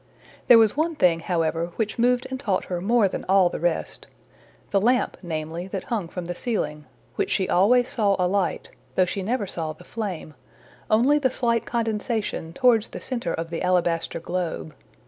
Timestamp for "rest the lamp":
3.59-5.15